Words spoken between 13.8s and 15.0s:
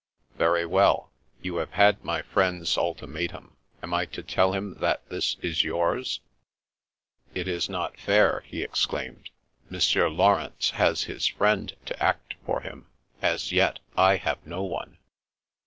I have no one."